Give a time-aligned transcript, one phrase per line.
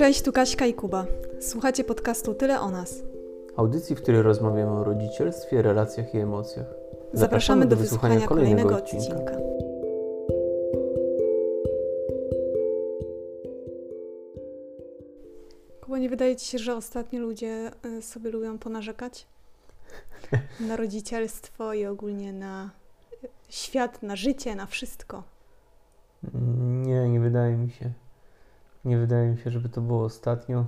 [0.00, 1.06] Cześć, tu Kaśka i Kuba.
[1.40, 3.02] Słuchacie podcastu Tyle o nas.
[3.56, 6.66] Audycji, w której rozmawiamy o rodzicielstwie, relacjach i emocjach.
[7.12, 9.36] Zapraszamy, do, wysłuchania, kolejnego odcinka.
[15.80, 19.26] Kuba, nie wydaje Ci się, że ostatnio ludzie y, sobie lubią ponarzekać?
[20.68, 22.70] Na rodzicielstwo i ogólnie na
[23.48, 25.22] świat, na życie, na wszystko.
[26.82, 27.92] Nie, nie wydaje mi się.
[28.84, 30.66] Nie wydaje mi się, żeby to było ostatnio.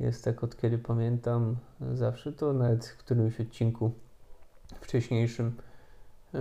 [0.00, 1.56] Jest tak od kiedy pamiętam
[1.94, 3.92] zawsze to, nawet w którymś odcinku
[4.80, 5.56] wcześniejszym
[6.32, 6.40] yy,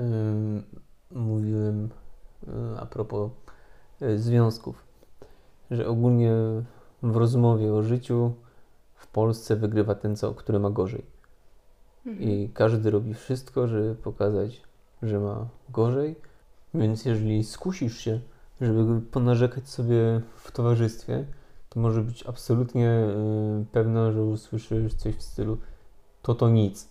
[1.11, 1.89] mówiłem
[2.47, 3.31] yy, a propos
[4.01, 4.83] yy, związków,
[5.71, 6.33] że ogólnie
[7.03, 8.33] w rozmowie o życiu
[8.95, 11.05] w Polsce wygrywa ten, co, który ma gorzej.
[12.05, 12.29] Mhm.
[12.29, 14.61] I każdy robi wszystko, żeby pokazać,
[15.01, 16.15] że ma gorzej.
[16.73, 18.19] Więc jeżeli skusisz się
[18.61, 21.25] żeby ponarzekać sobie w towarzystwie,
[21.69, 25.57] to może być absolutnie y, pewna, że usłyszysz coś w stylu
[26.21, 26.89] to to nic,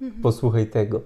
[0.00, 0.22] mhm.
[0.22, 1.00] posłuchaj tego,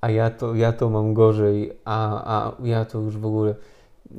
[0.00, 3.54] a ja to, ja to mam gorzej, a, a ja to już w ogóle...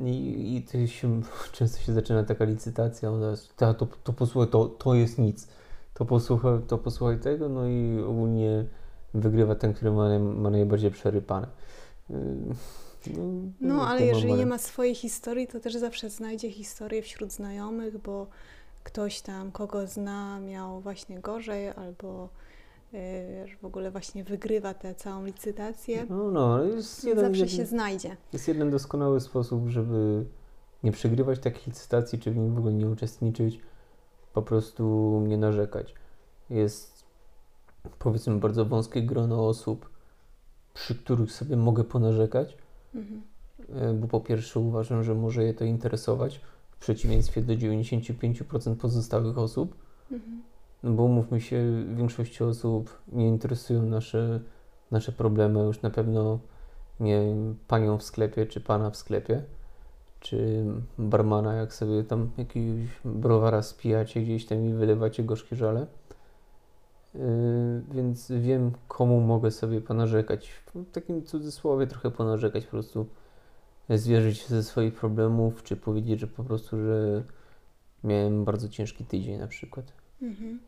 [0.04, 1.20] I, i to się,
[1.52, 3.10] często się zaczyna taka licytacja,
[3.56, 5.48] to, to, to posłuchaj, to, to jest nic,
[5.94, 8.64] to posłuchaj, to posłuchaj tego, no i ogólnie
[9.14, 11.46] wygrywa ten, który ma, ma najbardziej przerypane.
[13.08, 13.10] Y,
[13.60, 17.98] no, no ale jeżeli nie ma swojej historii, to też zawsze znajdzie historię wśród znajomych,
[17.98, 18.26] bo
[18.84, 22.28] ktoś tam, kogo zna, miał właśnie gorzej albo
[22.92, 26.06] wiesz, w ogóle właśnie wygrywa tę całą licytację.
[26.10, 28.16] No, no, jest jeden, zawsze jeden, się znajdzie.
[28.32, 30.24] Jest jeden doskonały sposób, żeby
[30.82, 33.60] nie przegrywać takich licytacji, czy w nim w ogóle nie uczestniczyć,
[34.32, 35.94] po prostu nie narzekać.
[36.50, 37.04] Jest
[37.98, 39.88] powiedzmy bardzo wąskie grono osób,
[40.74, 42.56] przy których sobie mogę ponarzekać,
[42.94, 43.22] Mhm.
[44.00, 49.74] Bo po pierwsze uważam, że może je to interesować w przeciwieństwie do 95% pozostałych osób.
[50.12, 50.42] Mhm.
[50.82, 54.40] No bo umówmy się, większości osób nie interesują nasze,
[54.90, 56.38] nasze problemy, już na pewno
[57.00, 57.34] nie
[57.68, 59.42] panią w sklepie, czy pana w sklepie,
[60.20, 60.64] czy
[60.98, 65.86] barmana, jak sobie tam jakiegoś browara spijacie gdzieś tam i wylewacie gorzkie żale.
[67.14, 67.20] Yy,
[67.94, 70.50] więc wiem, komu mogę sobie ponarzekać.
[70.74, 73.06] W takim cudzysłowie trochę ponarzekać, po prostu
[73.90, 77.22] zwierzyć się ze swoich problemów, czy powiedzieć, że po prostu, że
[78.04, 79.92] miałem bardzo ciężki tydzień na przykład.
[80.22, 80.60] Mhm.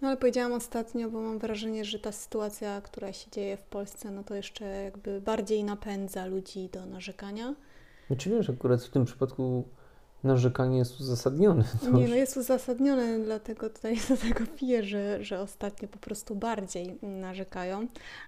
[0.00, 4.10] No ale powiedziałam ostatnio, bo mam wrażenie, że ta sytuacja, która się dzieje w Polsce,
[4.10, 7.54] no to jeszcze jakby bardziej napędza ludzi do narzekania.
[8.06, 9.64] Znaczy wiesz, akurat w tym przypadku
[10.26, 11.64] narzekanie jest uzasadnione.
[11.92, 16.98] Nie, no jest uzasadnione, dlatego tutaj do tego piję, że, że ostatnio po prostu bardziej
[17.02, 17.86] narzekają,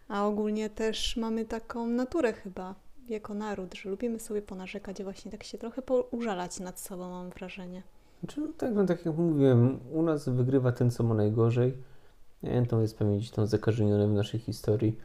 [0.09, 2.75] a ogólnie też mamy taką naturę chyba
[3.09, 7.31] jako naród, że lubimy sobie ponarzekać i właśnie tak się trochę użalać nad sobą, mam
[7.31, 7.83] wrażenie.
[8.21, 11.77] Znaczy, no tak, no tak jak mówiłem, u nas wygrywa ten, co ma najgorzej.
[12.43, 14.99] Nie, to jest pamięć tą zakażenioną w naszej historii,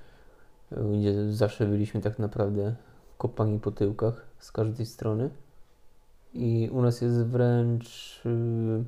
[0.71, 2.75] gdzie zawsze byliśmy tak naprawdę
[3.17, 5.29] kopani po tyłkach z każdej strony.
[6.33, 8.83] I u nas jest wręcz yy,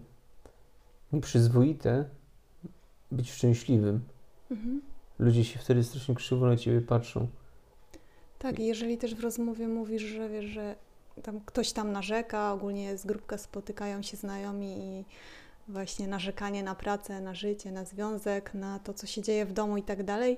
[1.14, 2.06] nieprzyzwoite
[3.12, 4.02] być szczęśliwym.
[4.52, 4.82] Mhm.
[5.20, 7.28] Ludzie się wtedy strasznie krzywo na ciebie patrzą.
[8.40, 10.76] Tak, jeżeli też w rozmowie mówisz, że wiesz, że
[11.24, 15.06] tam ktoś tam narzeka, ogólnie z grupka spotykają się znajomi i
[15.68, 19.78] właśnie narzekanie na pracę, na życie, na związek, na to, co się dzieje w domu
[19.78, 20.38] i tak dalej.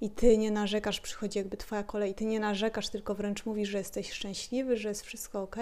[0.00, 3.68] I ty nie narzekasz, przychodzi jakby twoja kolej, i ty nie narzekasz, tylko wręcz mówisz,
[3.68, 5.56] że jesteś szczęśliwy, że jest wszystko ok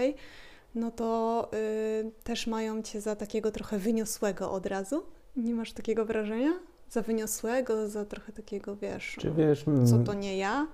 [0.75, 5.03] no to y, też mają cię za takiego trochę wyniosłego od razu.
[5.37, 6.53] Nie masz takiego wrażenia?
[6.91, 10.67] Za wyniosłego, za trochę takiego, wiesz, Czy wiesz co to nie ja?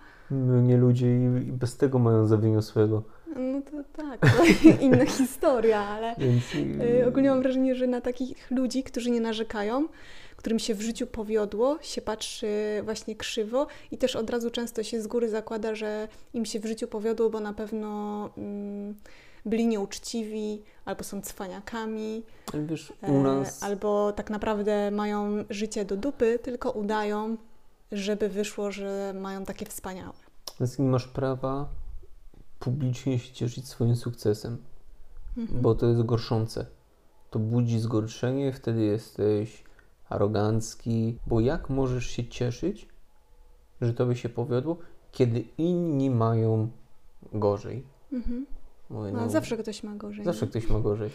[0.62, 3.02] Nie ludzie i bez tego mają za wyniosłego.
[3.36, 4.44] No to tak, to
[4.84, 6.44] inna historia, ale Więc...
[7.02, 9.88] Y, ogólnie mam wrażenie, że na takich ludzi, którzy nie narzekają,
[10.40, 12.48] którym się w życiu powiodło, się patrzy
[12.84, 16.66] właśnie krzywo i też od razu często się z góry zakłada, że im się w
[16.66, 18.30] życiu powiodło, bo na pewno...
[18.36, 18.94] Mm,
[19.46, 22.22] byli nieuczciwi, albo są cwaniakami,
[22.54, 23.62] Wiesz, u nas...
[23.62, 27.36] e, albo tak naprawdę mają życie do dupy, tylko udają,
[27.92, 30.12] żeby wyszło, że mają takie wspaniałe.
[30.60, 31.68] Więc nie masz prawa
[32.58, 34.58] publicznie się cieszyć swoim sukcesem,
[35.36, 35.62] mhm.
[35.62, 36.66] bo to jest gorszące.
[37.30, 39.64] To budzi zgorszenie, wtedy jesteś
[40.08, 42.88] arogancki, bo jak możesz się cieszyć,
[43.80, 44.76] że to by się powiodło,
[45.12, 46.70] kiedy inni mają
[47.32, 47.86] gorzej?
[48.12, 48.46] Mhm.
[48.90, 50.24] Mówię, no, no, zawsze ktoś ma gorzej.
[50.24, 51.10] Zawsze ktoś ma gorzej.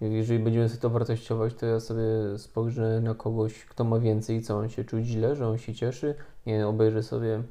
[0.00, 2.04] Jeżeli będziemy sobie to wartościować, to ja sobie
[2.36, 6.14] spojrzę na kogoś, kto ma więcej, co on się czuje źle, że on się cieszy.
[6.46, 7.42] Nie obejrzę sobie,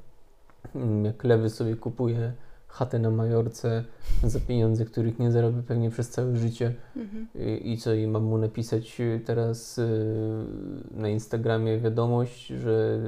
[0.76, 2.34] mm, jak lewy sobie kupuje
[2.68, 3.84] chatę na Majorce
[4.24, 6.74] za pieniądze, których nie zarobi pewnie przez całe życie.
[6.96, 7.28] Mhm.
[7.36, 10.46] I, I co, i mam mu napisać teraz y,
[10.92, 13.00] na Instagramie wiadomość, że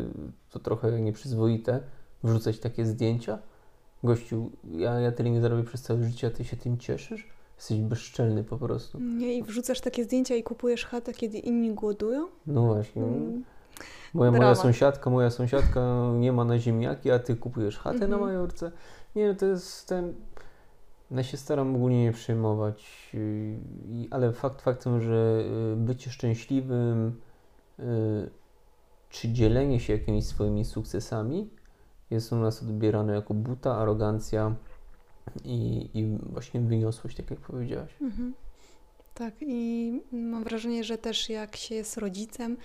[0.49, 1.79] to trochę nieprzyzwoite
[2.23, 3.39] wrzucać takie zdjęcia?
[4.03, 7.27] Gościu, ja, ja tyle nie zarobię przez całe życie, a ty się tym cieszysz?
[7.57, 8.99] Jesteś bezczelny po prostu.
[8.99, 12.27] Nie, i wrzucasz takie zdjęcia i kupujesz chatę, kiedy inni głodują?
[12.47, 13.03] No właśnie.
[13.03, 13.43] Mm.
[14.13, 18.21] Moja, moja sąsiadka, moja sąsiadka nie ma na ziemniaki, a ty kupujesz chatę na Mhm.
[18.21, 18.71] Majorce.
[19.15, 20.13] Nie, to jest ten...
[21.11, 27.19] Ja się staram ogólnie nie przejmować, yy, ale fakt faktem, że yy, bycie szczęśliwym
[27.79, 27.85] yy,
[29.09, 31.49] czy dzielenie się jakimiś swoimi sukcesami
[32.11, 34.55] jest u nas odbierane jako buta, arogancja
[35.43, 37.91] i, i właśnie wyniosłość, tak jak powiedziałaś.
[38.01, 38.33] Mhm.
[39.13, 42.57] Tak, i mam wrażenie, że też jak się jest rodzicem,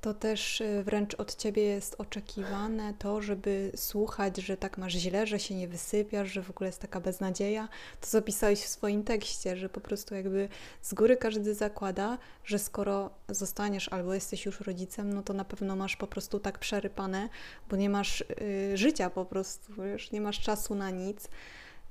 [0.00, 5.26] to też y, wręcz od ciebie jest oczekiwane to, żeby słuchać, że tak masz źle,
[5.26, 7.68] że się nie wysypiasz, że w ogóle jest taka beznadzieja.
[8.00, 10.48] To zapisałeś w swoim tekście, że po prostu jakby
[10.82, 15.76] z góry każdy zakłada, że skoro zostaniesz albo jesteś już rodzicem, no to na pewno
[15.76, 17.28] masz po prostu tak przerypane,
[17.70, 21.28] bo nie masz y, życia po prostu, wiesz, nie masz czasu na nic.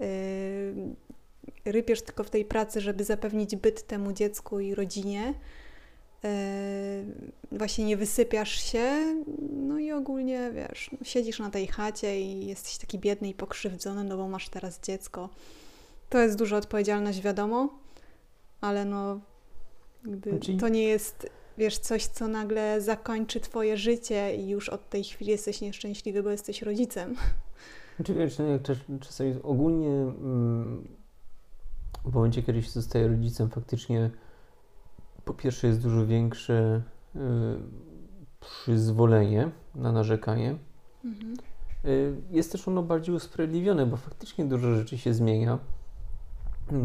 [0.01, 0.75] Y,
[1.65, 5.33] rypiesz tylko w tej pracy, żeby zapewnić byt temu dziecku i rodzinie.
[6.23, 7.03] E,
[7.51, 9.15] Właśnie nie wysypiasz się,
[9.51, 14.03] no i ogólnie wiesz, no siedzisz na tej chacie i jesteś taki biedny i pokrzywdzony,
[14.03, 15.29] no bo masz teraz dziecko.
[16.09, 17.69] To jest duża odpowiedzialność, wiadomo,
[18.61, 19.19] ale no,
[20.07, 24.89] jakby Znaczy- to nie jest, wiesz, coś, co nagle zakończy twoje życie i już od
[24.89, 27.15] tej chwili jesteś nieszczęśliwy, bo jesteś rodzicem.
[27.95, 30.87] Znaczy wiesz, no jak czas, czasami ogólnie mm,
[32.05, 34.09] w momencie, kiedy się zostaje rodzicem, faktycznie
[35.27, 36.81] po pierwsze jest dużo większe
[37.15, 37.19] y,
[38.39, 40.57] przyzwolenie na narzekanie.
[41.05, 41.37] Mhm.
[41.85, 45.59] Y, jest też ono bardziej usprawiedliwione, bo faktycznie dużo rzeczy się zmienia.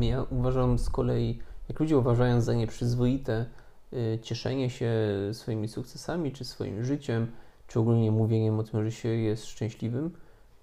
[0.01, 3.47] Ja uważam z kolei, jak ludzie uważają za nieprzyzwoite
[3.93, 4.93] y, cieszenie się
[5.33, 7.27] swoimi sukcesami, czy swoim życiem,
[7.67, 10.11] czy ogólnie mówieniem o tym, że się jest szczęśliwym,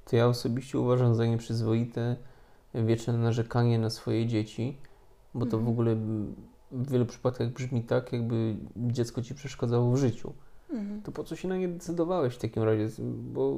[0.05, 2.15] to ja osobiście uważam za nieprzyzwoite
[2.73, 4.77] wieczne narzekanie na swoje dzieci,
[5.33, 5.67] bo to w Mhm.
[5.73, 6.35] ogóle mm,
[6.71, 10.33] w wielu przypadkach brzmi tak, jakby dziecko ci przeszkadzało w życiu.
[10.69, 11.01] Mhm.
[11.01, 12.87] To po co się na nie decydowałeś w takim razie?
[13.33, 13.57] Bo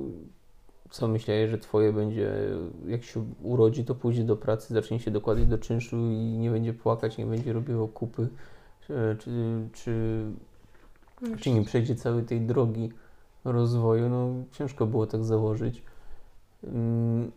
[0.90, 2.34] co myślałeś, że twoje będzie,
[2.88, 6.74] jak się urodzi, to pójdzie do pracy, zacznie się dokładać do czynszu i nie będzie
[6.74, 8.28] płakać, nie będzie robiło kupy,
[8.88, 9.32] czy, czy,
[9.74, 10.24] czy,
[11.40, 12.92] czy nie przejdzie całej tej drogi
[13.44, 14.10] rozwoju?
[14.10, 15.84] No ciężko było tak założyć.
[16.64, 17.32] Mm,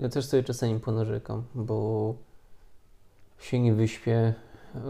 [0.00, 2.14] Ja też sobie czasami ponarzekam, bo
[3.38, 4.34] się nie wyśpię,
[4.74, 4.80] yy,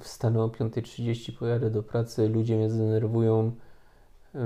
[0.00, 3.52] wstanę o 5.30, pojadę do pracy, ludzie mnie zdenerwują
[4.34, 4.40] yy,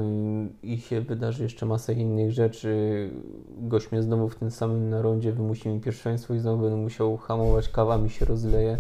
[0.63, 3.11] i się wydarzy jeszcze masa innych rzeczy.
[3.49, 7.69] Gość mnie znowu w tym samym narondzie wymusi mi pierwszeństwo i znowu będę musiał hamować,
[7.69, 8.79] kawa mi się rozleje.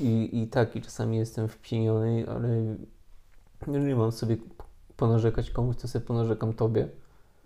[0.00, 2.76] I, I tak, i czasami jestem wpieniony, ale
[3.66, 4.36] jeżeli mam sobie
[4.96, 6.88] ponarzekać komuś, to sobie ponarzekam tobie.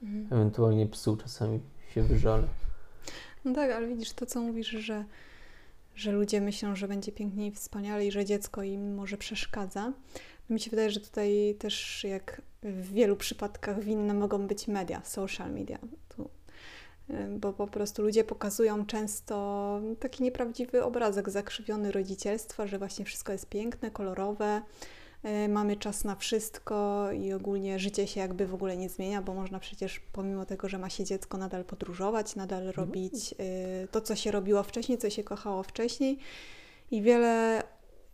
[0.03, 0.27] Mhm.
[0.31, 1.61] Ewentualnie psu czasami
[1.95, 2.49] się wyżalę.
[3.45, 5.05] No tak, ale widzisz to, co mówisz, że,
[5.97, 9.93] że ludzie myślą, że będzie pięknie i wspaniale i że dziecko im może przeszkadza.
[10.51, 15.53] Mi się wydaje, że tutaj też jak w wielu przypadkach winne mogą być media, social
[15.53, 15.79] media.
[16.09, 16.31] Tu,
[17.39, 23.49] bo po prostu ludzie pokazują często taki nieprawdziwy obrazek, zakrzywiony rodzicielstwa, że właśnie wszystko jest
[23.49, 24.63] piękne, kolorowe,
[25.49, 29.59] mamy czas na wszystko i ogólnie życie się jakby w ogóle nie zmienia, bo można
[29.59, 33.33] przecież pomimo tego, że ma się dziecko, nadal podróżować, nadal robić
[33.85, 36.19] y, to, co się robiło wcześniej, co się kochało wcześniej.
[36.91, 37.63] I wiele,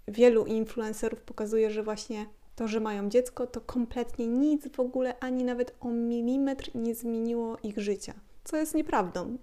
[0.09, 2.27] wielu influencerów pokazuje, że właśnie
[2.57, 7.59] to, że mają dziecko, to kompletnie nic w ogóle, ani nawet o milimetr nie zmieniło
[7.63, 8.15] ich życia.
[8.45, 9.39] Co jest nieprawdą,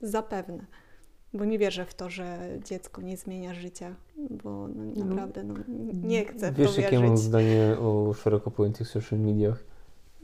[0.00, 0.66] zapewne.
[1.34, 3.94] Bo nie wierzę w to, że dziecko nie zmienia życia,
[4.44, 5.54] bo no, No, naprawdę no,
[6.02, 9.64] nie chcę w Wiesz, to jakie mam zdanie o szeroko pojętych social mediach?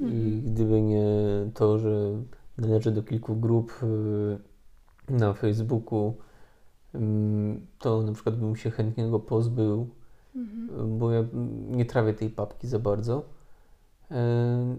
[0.01, 0.43] I Mhm.
[0.55, 1.07] gdyby nie
[1.55, 2.23] to, że
[2.59, 6.15] należę do kilku grup y, na Facebooku,
[6.95, 9.89] ym, to na przykład bym się chętnie go pozbył,
[10.37, 10.99] Mhm.
[10.99, 11.25] bo ja
[11.71, 13.23] nie trawię tej papki za bardzo.
[14.11, 14.79] Ym,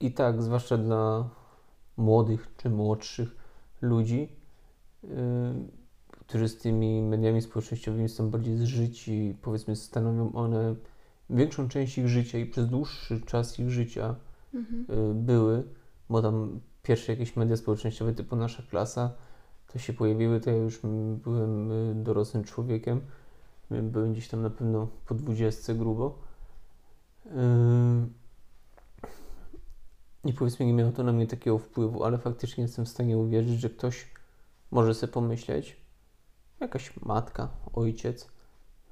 [0.00, 1.30] I tak, zwłaszcza dla
[1.96, 3.36] młodych czy młodszych
[3.82, 4.28] ludzi,
[6.10, 10.74] którzy z tymi mediami społecznościowymi są bardziej zżyci, powiedzmy, stanowią one
[11.30, 14.14] większą część ich życia i przez dłuższy czas ich życia
[14.54, 14.86] Mhm.
[15.10, 15.62] y, były,
[16.10, 19.12] bo tam pierwsze jakieś media społecznościowe typu nasza klasa
[19.72, 20.80] to się pojawiły, to ja już
[21.24, 23.00] byłem y, dorosłym człowiekiem.
[23.72, 26.18] Y, Byłem gdzieś tam na pewno po dwudziestce grubo.
[27.26, 27.30] Y,
[30.24, 33.60] i powiedzmy nie miało to na mnie takiego wpływu, ale faktycznie jestem w stanie uwierzyć,
[33.60, 34.13] że ktoś
[34.74, 35.76] może sobie pomyśleć,
[36.60, 38.28] jakaś matka, ojciec,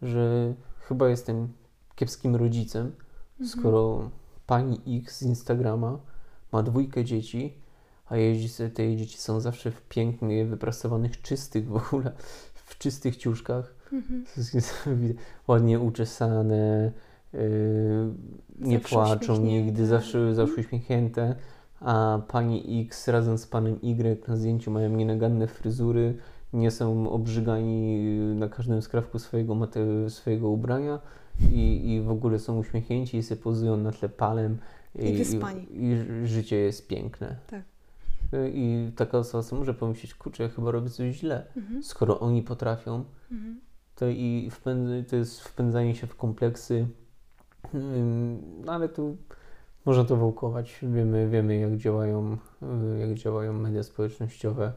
[0.03, 0.55] że
[0.89, 1.49] chyba jestem
[1.95, 2.93] kiepskim rodzicem,
[3.41, 3.49] Mhm.
[3.61, 4.11] skoro
[4.47, 5.99] pani X z Instagrama
[6.53, 7.55] ma dwójkę dzieci,
[8.07, 12.13] a jeździ sobie, te dzieci są zawsze w pięknie wyprasowanych, czystych w ogóle,
[12.55, 14.25] w czystych ciuszkach, Mhm.
[15.49, 16.93] ładnie uczesane,
[17.33, 17.41] yy,
[18.59, 19.65] nie Zawsze płaczą uśmiechnięte.
[19.67, 21.37] nigdy, zawsze, zawsze uśmiechnięte,
[21.85, 26.15] a pani X razem z panem Y na zdjęciu mają nienaganne fryzury,
[26.53, 27.97] nie są obrzygani
[28.35, 29.57] na każdym skrawku swojego,
[30.09, 30.99] swojego ubrania
[31.53, 34.59] i, i w ogóle są uśmiechnięci i sobie pozują na tle palem
[34.95, 35.67] I wyspani.
[35.71, 35.93] i,
[36.25, 37.37] i życie jest piękne.
[37.47, 37.63] Tak.
[38.55, 41.47] I taka osoba sobie może pomyśleć, kurczę, ja chyba robię coś źle.
[41.57, 41.83] Mhm.
[41.83, 43.61] Skoro oni potrafią, Mhm.
[43.97, 46.87] to i wpęd, to jest wpędzanie się w kompleksy,
[48.65, 49.17] no ale tu
[49.85, 50.79] można to wałkować.
[50.83, 52.39] Wiemy, wiemy jak działają,
[52.95, 54.73] y, jak działają media społecznościowe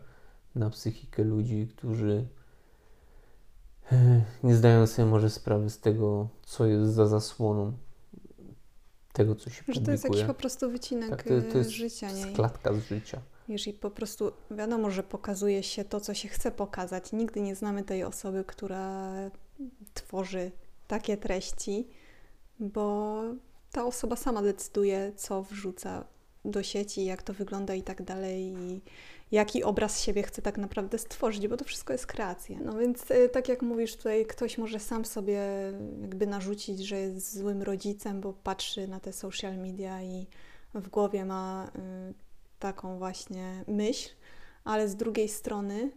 [0.55, 2.27] na psychikę ludzi, którzy
[3.91, 7.73] y, nie zdają sobie może sprawy z tego, co jest za zasłoną
[9.13, 11.69] tego, co się Że to jest jakiś po prostu wycinek Tak, to, to e, jest
[11.69, 12.25] życia, nie?
[12.25, 13.21] klatka z życia.
[13.49, 17.11] Wiesz, i po prostu wiadomo, że pokazuje się to, co się chce pokazać.
[17.11, 19.13] Nigdy nie znamy tej osoby, która
[19.93, 20.51] tworzy
[20.87, 21.87] takie treści,
[22.59, 23.21] bo
[23.75, 26.05] ta osoba sama decyduje, co wrzuca
[26.45, 28.81] do sieci, jak to wygląda i tak dalej, i
[29.31, 32.59] jaki obraz siebie chce tak naprawdę stworzyć, bo to wszystko jest kreacja.
[32.65, 35.41] No więc, y, tak jak mówisz, tutaj ktoś może sam sobie
[36.01, 40.27] jakby narzucić, że jest złym rodzicem, bo patrzy na te social media i
[40.73, 42.13] w głowie ma y,
[42.59, 44.09] taką właśnie myśl,
[44.63, 45.91] ale z drugiej strony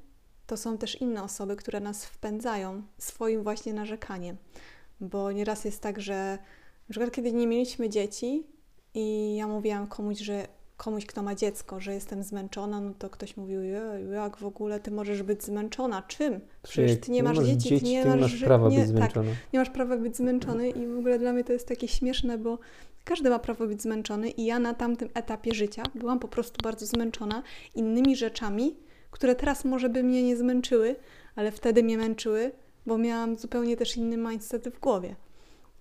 [0.47, 4.37] to są też inne osoby, które nas wpędzają swoim właśnie narzekaniem.
[5.01, 6.39] Bo nieraz jest tak, że
[6.89, 8.47] na przykład kiedy nie mieliśmy dzieci
[8.95, 13.37] i ja mówiłam komuś, że komuś, kto ma dziecko, że jestem zmęczona, no to ktoś
[13.37, 16.03] mówił, "Jeju, jak w ogóle ty możesz być zmęczona?
[16.03, 16.41] Czym?
[16.63, 18.97] Przecież ty nie masz dzieci, ty nie ty nie masz, masz prawa nie, być tak,
[18.97, 19.37] zmęczony.
[19.53, 22.59] nie masz prawa być zmęczony i w ogóle dla mnie to jest takie śmieszne, bo
[23.05, 26.87] każdy ma prawo być zmęczony i ja na tamtym etapie życia byłam po prostu bardzo
[26.87, 27.43] zmęczona
[27.75, 28.77] innymi rzeczami,
[29.11, 30.97] które teraz może by mnie nie zmęczyły,
[31.37, 32.53] ale wtedy mnie męczyły,
[32.87, 35.17] bo miałam zupełnie też inny mindset w głowie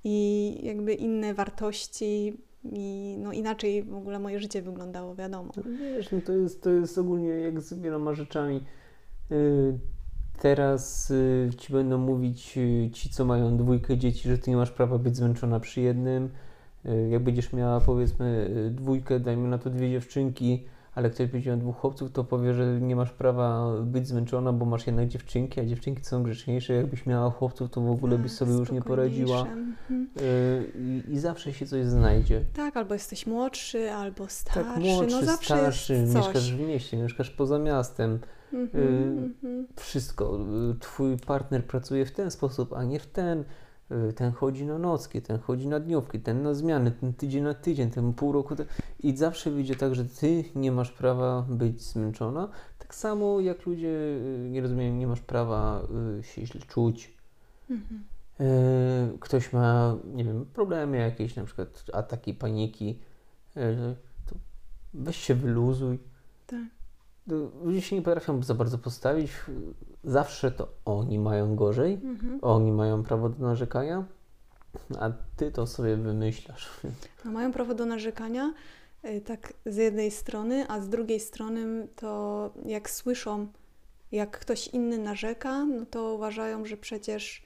[0.03, 5.51] i jakby inne wartości i no inaczej w ogóle moje życie wyglądało, wiadomo.
[5.57, 8.63] No Wiesz, no to jest, to jest ogólnie jak z wieloma rzeczami.
[9.29, 9.79] Yy,
[10.39, 14.71] Teraz y, ci będą mówić y, ci, co mają dwójkę dzieci, że ty nie masz
[14.71, 16.29] prawa być zmęczona przy jednym.
[16.85, 20.65] Y, Jak będziesz miała powiedzmy y, dwójkę, dajmy na to dwie dziewczynki,
[20.97, 24.65] ale ktoś będzie miał dwóch chłopców, to powie, że nie masz prawa być zmęczona, bo
[24.65, 26.73] masz jednak dziewczynki, a dziewczynki są grzeczniejsze.
[26.73, 29.41] Jakbyś miała chłopców, to w ogóle byś Tak, sobie już nie poradziła.
[29.41, 30.07] Mhm.
[30.21, 32.41] Y, I, I zawsze się coś znajdzie.
[32.53, 37.29] Tak, albo jesteś młodszy, albo starszy, Tak, młodszy, no zawsze starszy, mieszkasz w mieście, mieszkasz
[37.29, 38.19] poza miastem,
[38.53, 39.67] Mhm, y, mhm.
[39.75, 40.39] wszystko.
[40.75, 43.43] Y, Twój partner pracuje w ten sposób, a nie w ten.
[43.91, 47.53] Y, Ten chodzi na nocki, ten chodzi na dniówki, ten na zmiany, ten tydzień na
[47.53, 48.55] tydzień, ten pół roku.
[48.99, 52.49] I zawsze wyjdzie tak, że ty nie masz prawa być zmęczona.
[52.79, 55.87] Tak samo jak ludzie, y, nie rozumiem, nie masz prawa
[56.19, 57.17] y, się źle czuć.
[57.69, 58.03] Mhm.
[59.19, 62.99] Ktoś ma, nie wiem, problemy jakieś, na przykład ataki paniki,
[64.25, 64.35] to
[64.93, 65.99] weź się wyluzuj.
[66.47, 66.76] Tak.
[67.63, 69.31] Ludzie się nie potrafią za bardzo postawić.
[70.03, 72.39] Zawsze to oni mają gorzej, Mhm.
[72.41, 74.03] oni mają prawo do narzekania,
[74.99, 76.69] a ty to sobie wymyślasz.
[77.25, 78.53] No, mają prawo do narzekania,
[79.05, 83.47] y, tak z jednej strony, a z drugiej strony to jak słyszą,
[84.11, 87.45] jak ktoś inny narzeka, no to uważają, że przecież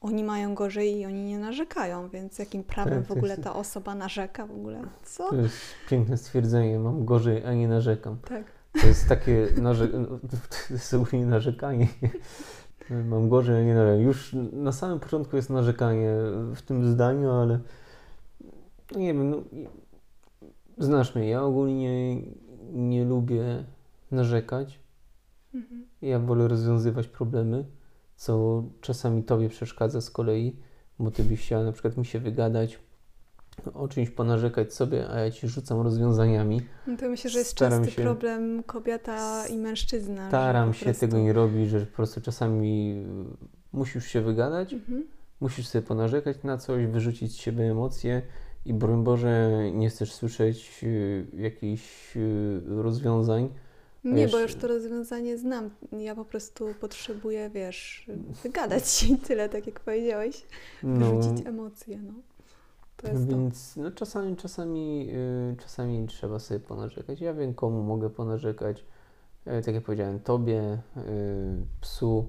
[0.00, 3.54] oni mają gorzej i oni nie narzekają, więc jakim prawem Tak, w ogóle jest- ta
[3.54, 4.82] osoba narzeka w ogóle?
[5.04, 5.28] Co?
[5.30, 5.56] To jest
[5.90, 6.78] piękne stwierdzenie.
[6.78, 8.18] Mam gorzej, a nie narzekam.
[8.28, 8.44] Tak.
[8.80, 9.88] To jest takie narze...
[11.26, 11.88] narzekanie.
[12.90, 14.02] Mam gorzej, a nie narzekam.
[14.02, 16.10] Już na samym początku jest narzekanie
[16.54, 17.60] w tym zdaniu, ale
[18.92, 19.42] no nie wiem, no,
[20.78, 22.22] znasz mnie, ja ogólnie
[22.72, 23.64] nie lubię
[24.10, 24.80] narzekać.
[25.54, 25.86] Mhm.
[26.02, 27.64] Ja wolę rozwiązywać problemy,
[28.16, 30.56] co czasami tobie przeszkadza z kolei,
[30.98, 32.78] bo ty byś chciała na przykład mi się wygadać,
[33.74, 36.60] o czymś ponarzekać sobie, a ja ci rzucam rozwiązaniami.
[36.86, 40.28] No to myślę, że jest Staram częsty się- problem kobieta i mężczyzna.
[40.28, 42.92] Staram się tego nie robić, że po prostu czasami
[43.32, 45.04] y, musisz się wygadać, Mhm.
[45.40, 48.22] musisz sobie ponarzekać na coś, wyrzucić z siebie emocje
[48.66, 53.48] i broń Boże nie chcesz słyszeć y, jakichś y, rozwiązań.
[54.04, 55.70] Nie, bo Wiesz- już to rozwiązanie znam.
[55.98, 58.06] Ja po prostu potrzebuję, wiesz,
[58.42, 60.42] wygadać się tyle, tak jak powiedziałeś.
[60.82, 62.12] No, Wyrzucić emocje, no.
[63.02, 67.20] Więc no, czasami, czasami, yy, czasami trzeba sobie ponarzekać.
[67.20, 68.84] Ja wiem, komu mogę ponarzekać.
[69.46, 71.02] Yy, tak jak powiedziałem, tobie, yy,
[71.80, 72.28] psu.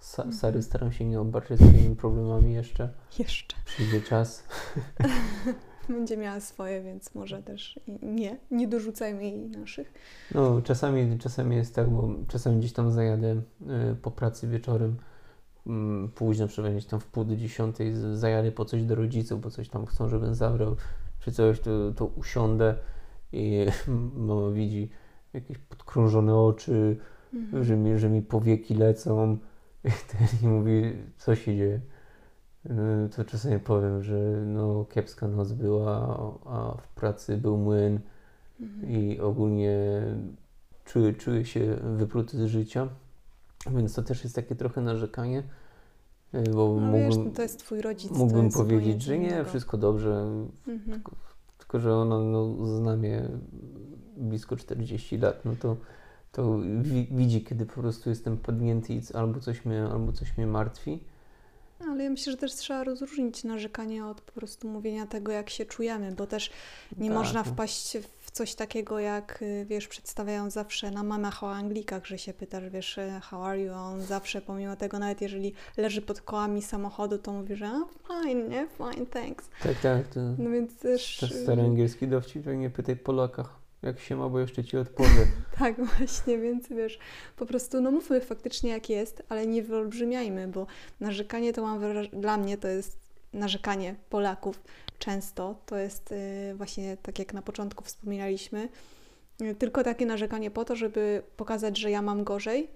[0.00, 0.32] Sa Mhm.
[0.32, 2.88] Sary staram się nie obarczać swoimi problemami jeszcze.
[3.18, 3.56] Jeszcze.
[3.64, 4.44] Przyjdzie czas.
[5.88, 8.36] Będzie miała swoje, więc może też nie.
[8.50, 9.92] Nie dorzucajmy jej naszych.
[10.34, 13.42] No, czasami, czasami jest tak, bo czasami gdzieś tam zajadę
[13.92, 14.96] y, po pracy wieczorem,
[16.14, 19.68] późno, przynajmniej gdzieś tam w pół do dziesiątej, zajadę po coś do rodziców, bo coś
[19.68, 20.76] tam chcą, żebym zabrał,
[21.20, 22.74] czy coś, to, to usiądę
[23.32, 23.66] i
[24.16, 24.90] mama widzi
[25.32, 26.96] jakieś podkrążone oczy,
[27.34, 27.64] Mhm.
[27.64, 29.38] że mi, że mi powieki lecą
[29.84, 30.82] i, ten, i mówi,
[31.18, 31.80] co się dzieje.
[32.66, 32.70] Y,
[33.16, 35.90] To czasami powiem, że no kiepska noc była,
[36.44, 38.00] a w pracy był młyn,
[38.60, 38.90] Mhm.
[38.92, 39.76] i ogólnie
[40.84, 42.88] czuję, czuję się wypruty z życia,
[43.66, 45.42] więc to też jest takie trochę narzekanie,
[46.34, 48.10] y, bo No wiesz, mógłbym, no to jest twój rodzic.
[48.10, 49.48] mógłbym powiedzieć, że nie, innego.
[49.50, 50.26] wszystko dobrze,
[50.68, 51.02] Mhm.
[51.58, 53.28] tylko że ona no, zna mnie
[54.16, 55.76] blisko 40 lat, no to,
[56.32, 60.46] to wi- widzi, kiedy po prostu jestem podnięty i albo coś mnie, albo coś mnie
[60.46, 61.00] martwi.
[61.88, 65.66] Ale ja myślę, że też trzeba rozróżnić narzekanie od po prostu mówienia tego, jak się
[65.66, 66.50] czujemy, bo też
[66.96, 67.44] nie Tak, można no.
[67.52, 68.06] wpaść w
[68.38, 72.98] coś takiego, jak y, wiesz, przedstawiają zawsze na mamach o Anglikach, że się pytasz, wiesz,
[72.98, 73.72] y, how are you?
[73.74, 77.82] A on zawsze, pomimo tego, nawet jeżeli leży pod kołami samochodu, to mówi, że a,
[78.22, 78.66] fine, nie?
[78.76, 79.50] Fine, thanks.
[79.62, 81.16] Tak, tak, to, No więc też...
[81.20, 85.26] to y, stary angielski dowcip, nie pytaj Polakach, jak się ma, bo jeszcze ci odpowie.
[85.58, 86.98] Tak, właśnie, więc wiesz,
[87.36, 90.66] po prostu no mówmy faktycznie jak jest, ale nie wyolbrzymiajmy, bo
[91.00, 92.98] narzekanie to mam wraż- dla mnie to jest
[93.32, 94.60] narzekanie Polaków
[94.98, 98.68] często, to jest y, właśnie tak jak na początku wspominaliśmy,
[99.42, 102.70] y, tylko takie narzekanie po to, żeby pokazać, że ja mam gorzej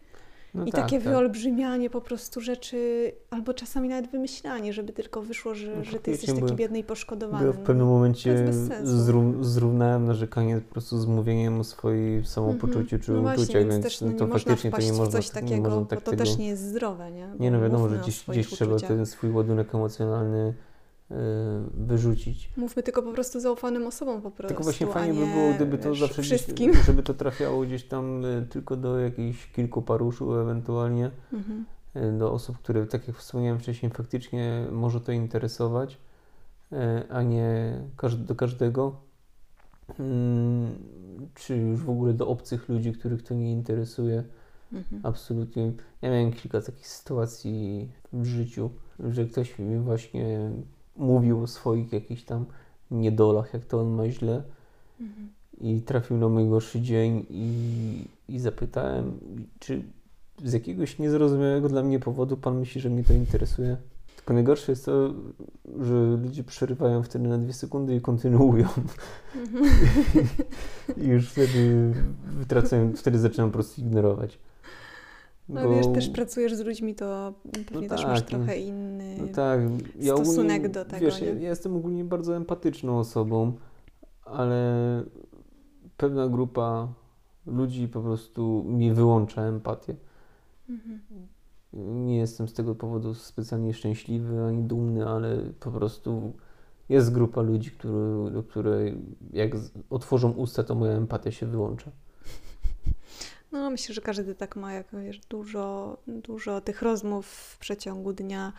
[0.55, 1.05] No i tak, takie tak.
[1.09, 6.11] wyolbrzymianie po prostu rzeczy, albo czasami nawet wymyślanie, żeby tylko wyszło, że, No że ty
[6.11, 7.47] jesteś taki bo- biedny i Bo poszkodowany.
[7.47, 8.45] ja w pewnym momencie
[8.85, 13.73] zró- zrównałem narzekanie po prostu z mówieniem o swoim samopoczuciu czy no właśnie, uczuciach, więc
[13.75, 15.81] więc też no, nie to można faktycznie to nie można, coś tak- takiego, nie można
[15.81, 16.25] bo tak to tego...
[16.25, 17.28] też nie jest zdrowe, nie?
[17.41, 20.54] Nie no Bo wiadomo, że gdzieś, gdzieś trzeba ten swój ładunek emocjonalny
[21.75, 22.51] wyrzucić.
[22.57, 25.95] Mówmy tylko po prostu zaufanym osobom po prostu, Tylko właśnie fajnie by było, gdyby to
[25.95, 26.75] zawsze gdzieś, wszystkim.
[26.87, 31.65] żeby to trafiało gdzieś tam y, tylko do jakichś kilku paruszu ewentualnie, Mhm.
[31.97, 35.99] y, do osób, które, tak jak wspomniałem wcześniej, faktycznie może to interesować,
[36.73, 36.77] y,
[37.11, 37.73] a nie
[38.19, 38.97] do każdego.
[39.99, 40.69] Mm,
[41.35, 44.25] Czy już w ogóle do obcych ludzi, których to nie interesuje.
[44.73, 45.01] Mhm.
[45.05, 45.73] Absolutnie.
[46.03, 48.71] Ja miałem kilka takich sytuacji w życiu,
[49.11, 50.51] że ktoś mi właśnie
[50.97, 52.47] mówił o swoich jakichś tam
[52.91, 54.43] niedolach, jak to on ma źle
[55.00, 55.28] Mhm.
[55.61, 59.19] i trafił na mój gorszy dzień i, i zapytałem,
[59.59, 59.83] czy
[60.45, 63.76] z jakiegoś niezrozumiałego dla mnie powodu pan myśli, że mnie to interesuje?
[64.17, 65.15] Tylko najgorsze jest to,
[65.81, 68.69] że ludzie przerywają wtedy na dwie sekundy i kontynuują.
[69.37, 69.65] Mhm.
[71.02, 71.93] I już wtedy
[72.97, 74.39] wtedy zaczynam po prostu ignorować.
[75.49, 77.33] No wiesz, też pracujesz z ludźmi, to
[77.73, 78.26] pewnie też tak, masz no.
[78.26, 79.17] trochę inny...
[79.19, 79.61] No tak,
[80.00, 81.26] ja stosunek ogólnie, do tego, Wiesz, nie?
[81.26, 83.52] ja, ja jestem ogólnie bardzo empatyczną osobą,
[84.25, 84.75] ale
[85.97, 86.89] pewna grupa
[87.47, 89.97] ludzi po prostu mi wyłącza empatię.
[90.69, 91.00] Mhm.
[92.07, 96.33] Nie jestem z tego powodu specjalnie szczęśliwy ani dumny, ale po prostu
[96.89, 98.99] jest grupa ludzi, który, do której
[99.33, 99.50] jak
[99.91, 101.91] otworzą usta, to moja empatia się wyłącza.
[103.52, 108.52] No myślę, że każdy tak ma, jak wiesz, dużo, dużo tych rozmów w przeciągu dnia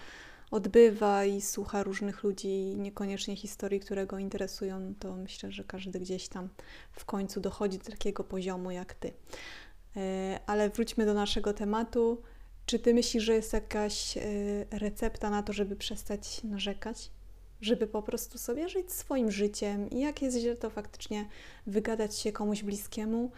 [0.51, 6.27] odbywa i słucha różnych ludzi, niekoniecznie historii, które go interesują, to myślę, że każdy gdzieś
[6.27, 6.49] tam
[6.91, 9.13] w końcu dochodzi do takiego poziomu jak ty.
[9.97, 12.21] E, Ale wróćmy do naszego tematu.
[12.65, 14.21] Czy ty myślisz, że jest jakaś e,
[14.71, 17.11] recepta na to, żeby przestać narzekać?
[17.61, 21.25] Żeby po prostu sobie żyć swoim życiem i jak jest źle, to faktycznie
[21.67, 23.31] wygadać się komuś bliskiemu,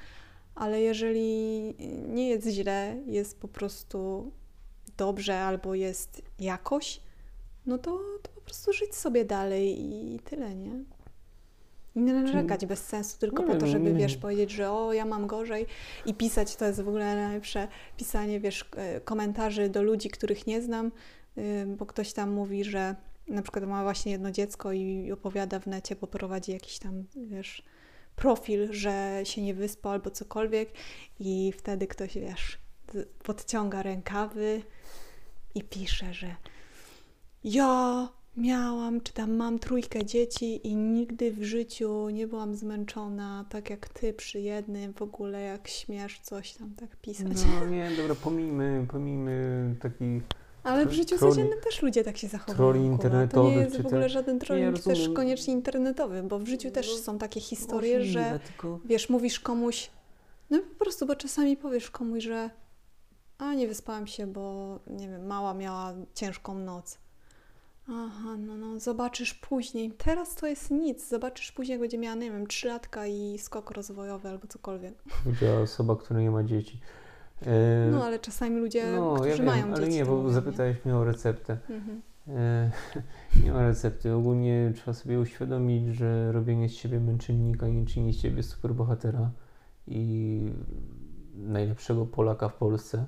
[0.55, 1.63] ale jeżeli
[2.07, 4.31] nie jest źle, jest po prostu
[4.97, 7.01] dobrze albo jest jakoś,
[7.65, 10.83] no to, to po prostu żyć sobie dalej i tyle, nie?
[11.95, 15.05] I nie narzekać bez sensu, tylko nie po to, żeby, wiesz, powiedzieć, że o, ja
[15.05, 15.65] mam gorzej.
[16.05, 17.67] I pisać, to jest w ogóle najlepsze.
[17.97, 20.91] Pisanie, wiesz, e, komentarzy do ludzi, których nie znam,
[21.77, 22.95] bo ktoś tam mówi, że
[23.27, 27.63] na przykład ma właśnie jedno dziecko i opowiada w necie, bo prowadzi jakiś tam, wiesz,
[28.15, 30.69] profil, że się nie wyspał albo cokolwiek
[31.19, 32.57] i wtedy ktoś, wiesz,
[33.23, 34.61] podciąga rękawy
[35.55, 36.35] i pisze, że
[37.43, 43.69] ja miałam, czy tam mam trójkę dzieci i nigdy w życiu nie byłam zmęczona, tak
[43.69, 47.27] jak ty przy jednym, w ogóle jak śmiesz coś tam tak pisać.
[47.59, 50.21] No nie, dobra, pomijmy, pomijmy taki
[50.65, 52.57] Ale w życiu troli- codziennym też ludzie tak się zachowują.
[52.57, 52.89] troli Kuba.
[52.89, 56.87] To internetowych, nie jest w ogóle żaden trolling też koniecznie internetowy, bo w życiu też
[56.91, 59.89] No, są takie historie, że tylko wiesz, mówisz komuś,
[60.49, 62.49] no po prostu, bo czasami powiesz komuś, że
[63.37, 66.97] a nie wyspałam się, bo nie wiem, mała miała ciężką noc.
[67.89, 69.91] Aha, no, no, zobaczysz później.
[69.91, 71.07] Teraz to jest nic.
[71.09, 74.93] Zobaczysz później, jak będzie miała, nie wiem, trzylatka i skok rozwojowy albo cokolwiek.
[75.23, 76.79] powiedziała osoba, która nie ma dzieci.
[77.41, 80.29] E, No, ale czasami ludzie, no, którzy ja wiem, mają ale dzieci, nie, to bo
[80.29, 81.57] zapytałeś mnie o receptę.
[81.69, 81.75] Nie?
[81.75, 82.01] Mhm.
[82.27, 82.71] E,
[83.43, 84.13] nie ma recepty.
[84.13, 89.31] Ogólnie trzeba sobie uświadomić, że robienie z siebie męczennika nie czyni z ciebie superbohatera
[89.87, 90.41] i
[91.35, 93.05] najlepszego Polaka w Polsce.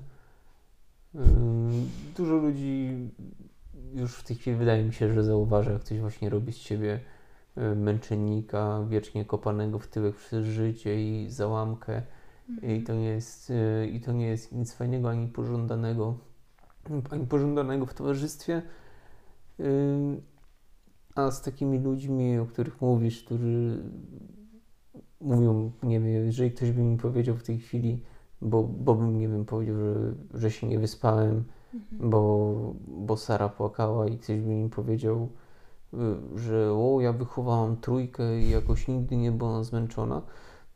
[1.15, 2.89] Ym, Dużo ludzi
[3.95, 6.99] już w tej chwili wydaje mi się, że zauważa, jak ktoś właśnie robi z siebie
[7.75, 12.01] męczennika, wiecznie kopanego w tyłek przez życie i załamkę.
[12.63, 16.17] I to nie jest, y, i to nie jest nic fajnego ani pożądanego,
[17.09, 18.61] ani pożądanego w towarzystwie.
[19.59, 20.21] Ym,
[21.15, 23.83] A z takimi ludźmi, o których mówisz, którzy
[25.21, 28.03] mówią, nie wiem, jeżeli ktoś by mi powiedział w tej chwili,
[28.41, 32.09] bo, bo bym, nie wiem, powiedział, że, że się nie wyspałem, Mhm.
[32.09, 35.29] bo, bo Sara płakała i ktoś by mi powiedział,
[35.93, 35.97] y,
[36.39, 40.21] że o, ja wychowałam trójkę i jakoś nigdy nie byłam zmęczona,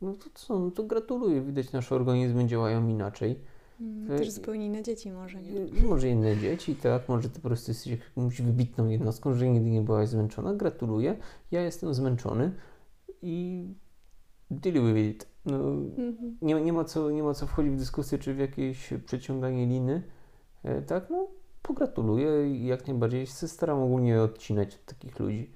[0.01, 3.39] no to co, no to gratuluję, widać nasze organizmy działają inaczej.
[3.81, 5.51] Mm, Też zupełnie inne dzieci może, nie?
[5.51, 9.69] Y, Może inne dzieci, tak, może ty po prostu jesteś jakąś wybitną jednostką, że nigdy
[9.69, 11.17] nie byłaś zmęczona, gratuluję,
[11.51, 12.51] ja jestem zmęczony
[13.21, 13.65] i
[14.51, 15.27] deal with it.
[15.45, 16.37] No, Mhm.
[16.41, 20.03] nie, nie, ma co, nie ma co wchodzić w dyskusję, czy w jakieś przeciąganie liny.
[20.63, 21.27] E, tak, no
[21.61, 25.51] pogratuluję i jak najbardziej się staram ogólnie odcinać od takich ludzi,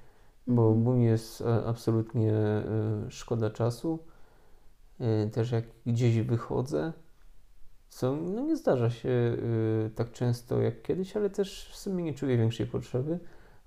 [0.47, 0.83] bo, Mhm.
[0.83, 2.63] bo mi jest e, absolutnie e,
[3.09, 3.99] szkoda czasu.
[4.99, 6.93] E, też jak gdzieś wychodzę,
[7.89, 12.13] co no nie zdarza się e, tak często jak kiedyś, ale też w sumie nie
[12.13, 13.19] czuję większej potrzeby.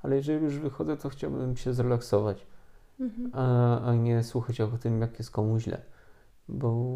[0.02, 2.46] Ale jeżeli już wychodzę, to chciałbym się zrelaksować
[3.00, 3.30] Mhm.
[3.32, 5.82] a, a nie słuchać o tym, jak jest komu źle,
[6.48, 6.86] bo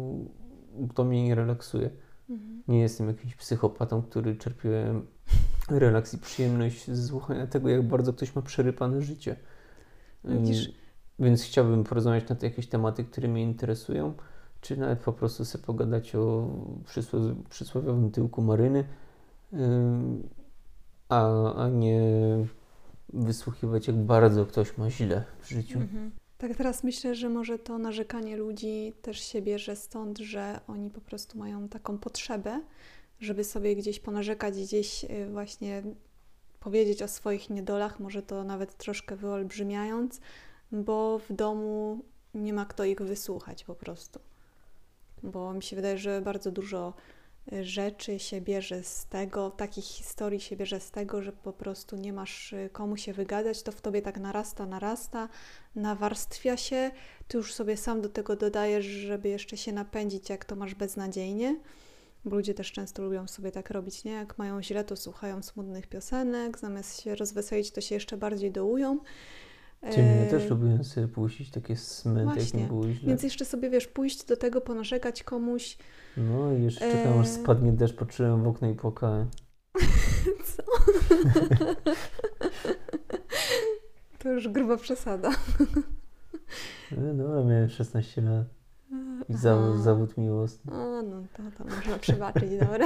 [0.95, 1.89] to mnie nie relaksuje.
[2.29, 2.63] Mhm.
[2.67, 5.01] Nie jestem jakimś psychopatą, który czerpie
[5.69, 9.35] relaks i przyjemność z słuchania tego, jak bardzo ktoś ma przerypane życie.
[10.23, 10.71] Widzisz?
[11.23, 14.13] Więc chciałbym porozmawiać na te jakieś tematy, które mnie interesują,
[14.61, 16.47] czy nawet po prostu sobie pogadać o
[16.85, 18.83] przysło- przysłowiowym tyłku maryny,
[19.53, 20.29] ym,
[21.09, 22.01] a, a nie
[23.13, 25.79] wysłuchiwać, jak bardzo ktoś ma źle w życiu.
[25.79, 26.11] Mhm.
[26.37, 31.01] Tak teraz myślę, że może to narzekanie ludzi też się bierze stąd, że oni po
[31.01, 32.61] prostu mają taką potrzebę,
[33.19, 35.83] żeby sobie gdzieś ponarzekać, gdzieś y, właśnie
[36.59, 40.21] powiedzieć o swoich niedolach, może to nawet troszkę wyolbrzymiając,
[40.73, 41.99] bo w domu
[42.33, 44.19] nie ma kto ich wysłuchać po prostu.
[45.23, 46.93] Bo mi się wydaje, że bardzo dużo
[47.53, 51.95] y, rzeczy się bierze z tego, takich historii się bierze z tego, że po prostu
[51.95, 55.29] nie masz y, komu się wygadać, to w tobie tak narasta, narasta,
[55.75, 56.91] nawarstwia się,
[57.27, 61.59] ty już sobie sam do tego dodajesz, żeby jeszcze się napędzić, jak to masz beznadziejnie.
[62.25, 64.11] Bo ludzie też często lubią sobie tak robić, nie?
[64.11, 68.99] Jak mają źle, to słuchają smutnych piosenek, zamiast się rozweselić, to się jeszcze bardziej dołują.
[69.83, 73.07] Mnie E, też lubiłem sobie puścić takie smęty, jak mi było źle.
[73.07, 75.77] Więc jeszcze sobie, wiesz, pójść do tego, ponarzekać komuś.
[76.17, 79.27] No i jeszcze czekam, aż e, spadnie deszcz, patrzyłem w okno i płakałem.
[80.55, 80.63] Co?
[84.19, 85.31] to już gruba przesada.
[86.97, 88.47] No dobra, miałem 16 lat
[88.91, 89.41] i Aha.
[89.41, 90.73] zawód, zawód miłosny.
[90.73, 92.85] A, no to, to można przebaczyć, dobra.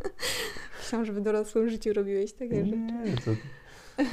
[0.78, 2.76] Myślałam, że w dorosłym życiu robiłeś takie rzeczy.
[2.76, 4.04] Nie, co ty.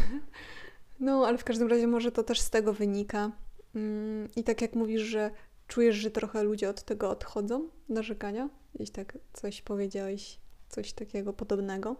[0.99, 3.31] No, ale w każdym razie może to też z tego wynika.
[3.75, 5.31] Mm, I tak jak mówisz, że
[5.67, 11.95] czujesz, że trochę ludzie od tego odchodzą, narzekania, gdzieś tak coś powiedziałeś, coś takiego podobnego.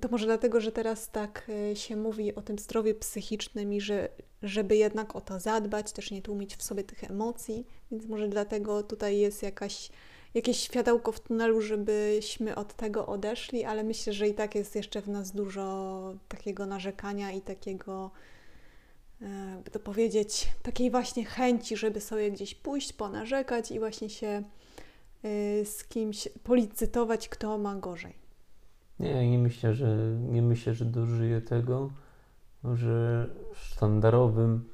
[0.00, 4.08] To może dlatego, że teraz tak y, się mówi o tym zdrowiu psychicznym i że,
[4.42, 8.82] żeby jednak o to zadbać, też nie tłumić w sobie tych emocji, więc może dlatego
[8.82, 9.90] tutaj jest jakaś,
[10.36, 15.02] jakieś światełko w tunelu, żebyśmy od tego odeszli, ale myślę, że i tak jest jeszcze
[15.02, 18.10] w nas dużo takiego narzekania i takiego,
[19.22, 24.42] e, jakby to powiedzieć, takiej właśnie chęci, żeby sobie gdzieś pójść, ponarzekać i właśnie się
[25.24, 28.14] y, z kimś policytować, kto ma gorzej.
[29.00, 31.90] Nie, nie myślę, że nie myślę, że dożyję tego,
[32.74, 34.68] że sztandarowym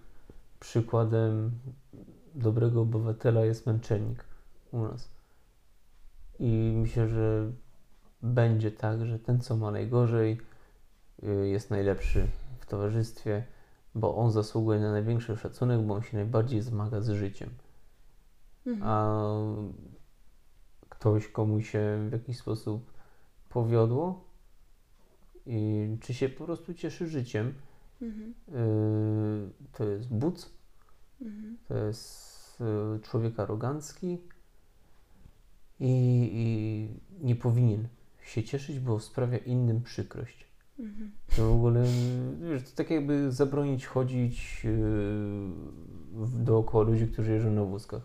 [0.61, 1.51] przykładem
[2.35, 4.25] dobrego obywatela jest męczennik
[4.73, 5.22] u nas.
[6.43, 7.53] I myślę, że
[8.23, 10.41] będzie tak, że ten, co ma najgorzej,
[11.23, 12.27] y, jest najlepszy
[12.59, 13.45] w towarzystwie,
[13.95, 17.51] bo on zasługuje na największy szacunek, bo on się najbardziej zmaga z życiem.
[18.67, 18.91] Mhm.
[18.91, 19.25] A
[20.89, 22.93] ktoś, komu się w jakiś sposób
[23.49, 24.25] powiodło,
[25.47, 27.55] i czy się po prostu cieszy życiem.
[28.03, 28.35] Mhm.
[28.49, 30.53] Yy, to jest buc,
[31.21, 31.59] Mhm.
[31.69, 34.19] to jest yy, człowiek arogancki
[35.83, 37.89] i, i nie powinien
[38.25, 40.47] się cieszyć, bo sprawia innym przykrość.
[40.79, 41.11] Mhm.
[41.37, 41.85] To w ogóle,
[42.51, 48.03] wiesz, to tak jakby zabronić chodzić yy, dookoła ludzi, którzy jeżdżą na wózkach.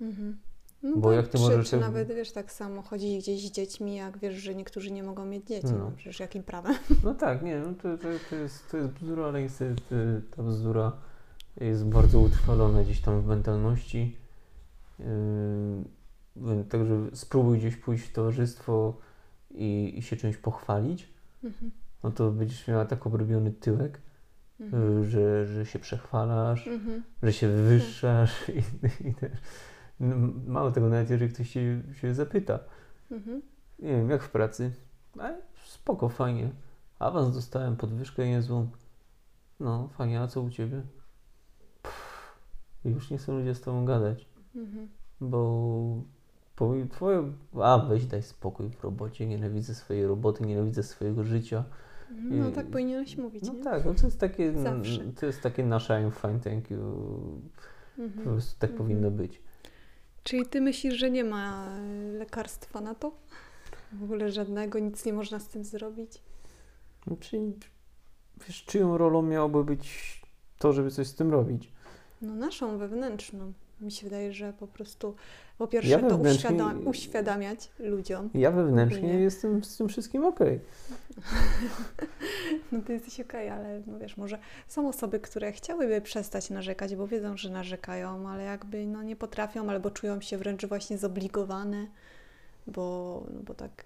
[0.00, 0.38] Mhm.
[0.82, 3.48] No Bo tak, jak ty czy, możesz czy tak- nawet, wiesz, tak samo chodzić gdzieś
[3.48, 5.66] z dziećmi, jak wiesz, że niektórzy nie mogą mieć dzieci.
[5.66, 5.78] No.
[5.78, 6.74] No, przecież jakim prawem?
[7.04, 10.92] No tak, nie, no to, to, to, jest, to jest bzdura, ale niestety ta bzdura
[11.60, 14.16] jest bardzo utrwalona gdzieś tam w mentalności.
[14.98, 15.04] Yy,
[16.70, 18.96] także spróbuj gdzieś pójść w towarzystwo
[19.50, 21.08] i, i się czymś pochwalić,
[21.44, 21.70] Mhm.
[22.02, 24.00] no to będziesz miała tak obrobiony tyłek,
[24.60, 24.98] Mhm.
[25.02, 27.02] yy, że, że się przechwalasz, Mhm.
[27.22, 28.48] że się wywyższasz
[29.02, 29.32] i, i też.
[30.00, 30.16] No,
[30.46, 32.58] mało tego, nawet jeżeli ktoś się, się zapyta,
[33.10, 33.42] Mhm.
[33.78, 34.72] nie wiem, jak w pracy,
[35.18, 36.50] ale spoko, fajnie,
[36.98, 38.70] awans dostałem, podwyżkę niezłą,
[39.60, 40.82] no fajnie, a co u Ciebie?
[41.82, 42.36] Pff,
[42.84, 44.88] już nie chcą ludzie z Tobą gadać, Mhm.
[45.20, 46.02] bo
[46.60, 51.64] powiem Twoje, a weź daj spokój w robocie, nienawidzę swojej roboty, nienawidzę swojego życia.
[52.30, 53.64] No tak powinieneś mówić, No nie?
[53.64, 55.00] tak, no to jest takie, Zawsze.
[55.20, 56.78] to jest takie nasze I'm fine, thank you,
[57.96, 58.24] po Mhm.
[58.24, 58.88] prostu tak Mhm.
[58.88, 59.42] powinno być.
[60.22, 63.12] Czyli ty myślisz, że nie ma e, lekarstwa na to?
[63.92, 66.22] W ogóle żadnego, nic nie można z tym zrobić?
[67.20, 67.52] Czyli,
[68.46, 70.20] wiesz, czyją rolą miałoby być
[70.58, 71.72] to, żeby coś z tym robić?
[72.22, 73.52] No naszą wewnętrzną.
[73.80, 75.14] Mi się wydaje, że po prostu
[75.58, 78.30] po pierwsze Ja to uświadam, uświadamiać ludziom.
[78.34, 79.20] Ja wewnętrznie Nie.
[79.20, 80.60] jestem z tym wszystkim okej.
[82.72, 84.38] No ty jesteś okej, ale no wiesz, może
[84.68, 89.70] są osoby, które chciałyby przestać narzekać, bo wiedzą, że narzekają, ale jakby no nie potrafią
[89.70, 91.86] albo czują się wręcz właśnie zobligowane,
[92.66, 93.84] bo, no bo tak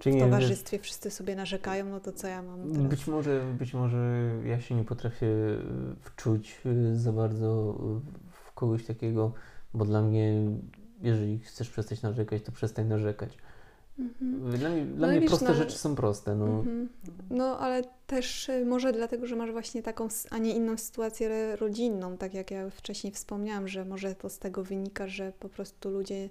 [0.00, 2.86] w nie, towarzystwie wszyscy sobie narzekają, no to co ja mam teraz?
[2.86, 5.26] być może, być może ja się nie potrafię
[6.00, 7.78] wczuć y, za bardzo
[8.58, 9.32] kogoś takiego,
[9.74, 10.34] bo dla mnie,
[11.02, 13.38] jeżeli chcesz przestać narzekać, to przestań narzekać.
[13.98, 14.58] Mhm.
[14.58, 16.36] Dla mnie, dla ale mnie wiesz, proste no- rzeczy są proste.
[16.36, 16.46] No.
[16.46, 16.88] Mhm.
[17.30, 22.16] No, ale też y, może dlatego, że masz właśnie taką, a nie inną sytuację rodzinną,
[22.16, 26.28] tak jak ja wcześniej wspomniałam, że może to z tego wynika, że po prostu ludzie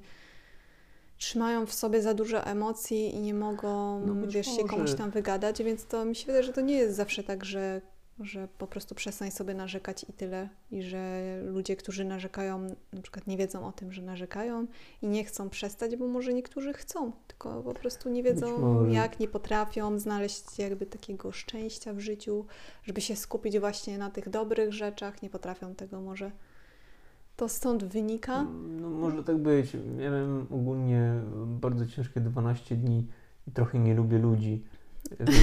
[1.17, 5.63] trzymają w sobie za dużo emocji i nie mogą, No wiesz, się komuś tam wygadać,
[5.63, 7.81] więc to mi się wydaje, że to nie jest zawsze tak, że,
[8.19, 10.49] że po prostu przestań sobie narzekać i tyle.
[10.71, 14.67] I że ludzie, którzy narzekają, na przykład nie wiedzą o tym, że narzekają
[15.01, 19.27] i nie chcą przestać, bo może niektórzy chcą, tylko po prostu nie wiedzą jak, nie
[19.27, 22.45] potrafią znaleźć jakby takiego szczęścia w życiu,
[22.83, 26.31] żeby się skupić właśnie na tych dobrych rzeczach, nie potrafią tego może.
[27.35, 28.45] To stąd wynika.
[28.81, 29.77] No, może tak być.
[29.97, 31.13] Miałem ogólnie
[31.45, 33.07] bardzo ciężkie 12 dni
[33.47, 34.63] i trochę nie lubię ludzi.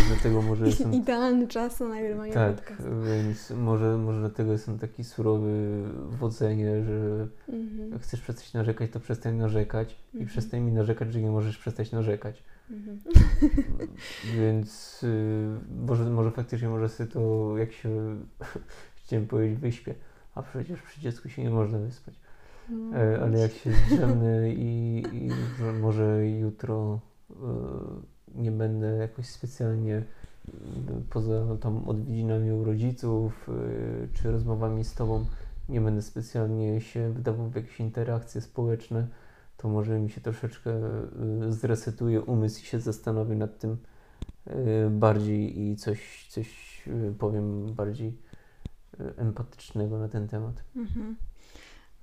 [0.08, 0.92] Dlatego może jestem.
[1.02, 2.84] Idealny czas na nagrywanie Tak, podcastu.
[3.06, 7.90] więc może, może dlatego jestem taki surowy w ocenie, że Mhm.
[7.92, 10.26] jak chcesz przestać narzekać, to przestań narzekać i Mhm.
[10.28, 12.42] przestań mi narzekać, że nie możesz przestać narzekać.
[12.70, 12.98] Mhm.
[14.38, 15.48] Więc y,
[15.86, 18.16] może, może faktycznie może sobie to, jak się
[19.04, 19.94] chciałem powiedzieć, wyśpię.
[20.34, 22.14] A przecież przy dziecku się nie można wyspać.
[22.68, 27.00] No, E, ale jak się zdrzemnę i, i że może jutro
[27.30, 27.34] e,
[28.34, 30.02] nie będę jakoś specjalnie e,
[31.10, 33.52] poza tam odwiedzinami u rodziców e,
[34.12, 35.26] czy rozmowami z Tobą
[35.68, 39.08] nie będę specjalnie się wdawał w jakieś interakcje społeczne,
[39.56, 41.10] to może mi się troszeczkę e,
[41.48, 43.76] zresetuje umysł i się zastanowię nad tym
[44.46, 46.74] e, bardziej i coś, coś
[47.18, 48.18] powiem bardziej
[49.16, 50.64] empatycznego na ten temat.
[50.76, 51.16] Mhm.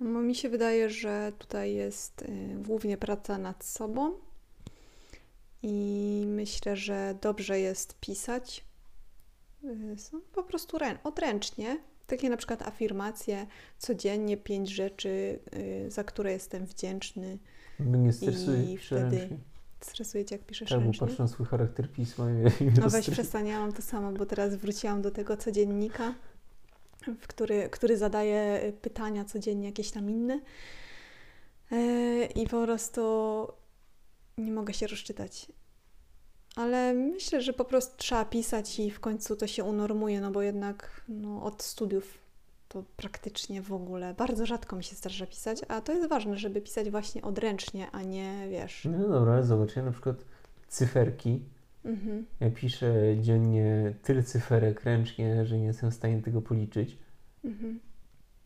[0.02, 4.12] No, mi się wydaje, że tutaj jest y, głównie praca nad sobą
[5.63, 8.65] i myślę, że dobrze jest pisać
[9.63, 9.95] y,
[10.34, 11.78] po prostu rę- odręcznie.
[12.08, 13.47] Takie na przykład afirmacje
[13.78, 17.38] codziennie, pięć rzeczy, y, za które jestem wdzięczny.
[17.80, 19.38] Nie stresuje, I wtedy ręcznie.
[19.82, 21.08] Stresuje cię, jak piszesz Tak, bo ręcznie?
[21.19, 25.02] na swój charakter pisma i, No weź przestań, ja mam to samo, bo teraz wróciłam
[25.02, 26.13] do tego codziennika,
[27.21, 30.39] w który, który zadaje y, pytania codziennie jakieś tam inne.
[32.36, 33.02] I po prostu
[34.41, 35.47] nie mogę się rozczytać.
[36.56, 40.41] Ale myślę, że po prostu trzeba pisać i w końcu to się unormuje, no bo
[40.41, 42.17] jednak no, od studiów
[42.67, 46.62] to praktycznie w ogóle bardzo rzadko mi się zdarza pisać, a to jest ważne, żeby
[46.62, 48.88] pisać właśnie odręcznie, a nie wiesz.
[48.91, 50.25] No dobra, ale zobacz, ja na przykład
[50.67, 51.41] cyferki,
[51.86, 52.25] Mhm.
[52.39, 56.97] ja piszę dziennie tyle cyferek ręcznie, że nie jestem w stanie tego policzyć
[57.43, 57.80] Mhm.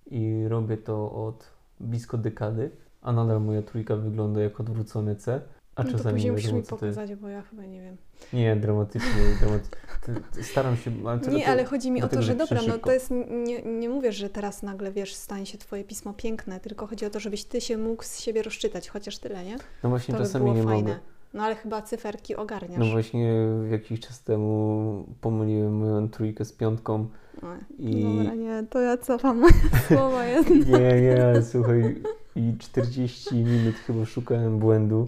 [0.05, 5.41] i robię to od blisko dekady, a nadal moja trójka wygląda jak odwrócone C.
[5.75, 7.97] A no to czasami później nie musisz mi to pokazać, bo ja chyba nie wiem.
[8.33, 9.09] Nie, dramatycznie,
[9.41, 10.43] dramatycznie.
[10.43, 13.11] Staram się, ale to Nie, ale chodzi mi o to, że dobra, no to jest,
[13.45, 17.09] nie, nie mówię, że teraz nagle, wiesz, stanie się twoje pismo piękne, tylko chodzi o
[17.09, 19.57] to, żebyś ty się mógł z siebie rozczytać, chociaż tyle, nie?
[19.83, 20.81] No właśnie To by czasami było nie fajne.
[20.89, 20.99] mogę.
[21.33, 22.79] No ale chyba cyferki ogarniasz.
[22.79, 23.33] No właśnie
[23.71, 27.07] jakiś czas temu pomyliłem moją trójkę z piątką.
[27.41, 29.43] Oj, I- Dobra, nie, to ja cofam
[29.87, 30.77] słowa jedno.
[30.79, 31.95] Nie, nie, ale słuchaj,
[32.35, 35.07] i 40 minut chyba szukałem błędu,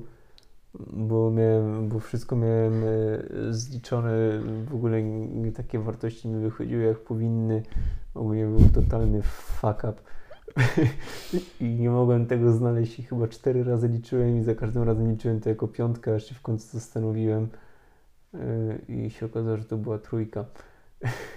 [0.80, 2.88] bo miałem, bo wszystko miałem e,
[3.54, 4.12] zliczone,
[4.66, 5.04] w ogóle
[5.56, 7.64] takie wartości mi wychodziły jak powinny.
[8.16, 9.94] Ogólnie był totalny fuck up.
[11.62, 15.40] I nie mogłem tego znaleźć i chyba cztery razy liczyłem i za każdym razem liczyłem
[15.40, 17.48] to jako piątkę, aż się w końcu zastanowiłem
[18.34, 18.40] e,
[18.88, 20.46] i się okazało, że to była trójka.